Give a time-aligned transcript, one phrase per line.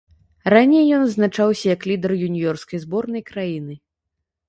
[0.53, 3.73] Раней ён адзначаўся як лідар юніёрскай зборнай краіны.